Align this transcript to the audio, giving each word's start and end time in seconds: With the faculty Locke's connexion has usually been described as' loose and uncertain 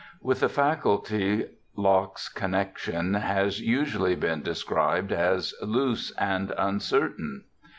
With 0.19 0.39
the 0.39 0.49
faculty 0.49 1.45
Locke's 1.75 2.27
connexion 2.27 3.13
has 3.13 3.61
usually 3.61 4.15
been 4.15 4.41
described 4.41 5.11
as' 5.11 5.53
loose 5.61 6.09
and 6.17 6.51
uncertain 6.57 7.43